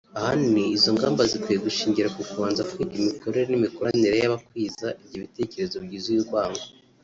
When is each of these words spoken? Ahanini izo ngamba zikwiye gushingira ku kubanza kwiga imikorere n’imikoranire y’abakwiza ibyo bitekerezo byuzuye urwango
Ahanini 0.17 0.63
izo 0.77 0.89
ngamba 0.95 1.21
zikwiye 1.31 1.57
gushingira 1.65 2.13
ku 2.15 2.21
kubanza 2.29 2.67
kwiga 2.71 2.93
imikorere 3.01 3.45
n’imikoranire 3.49 4.15
y’abakwiza 4.21 4.87
ibyo 5.03 5.17
bitekerezo 5.25 5.75
byuzuye 5.85 6.19
urwango 6.21 6.65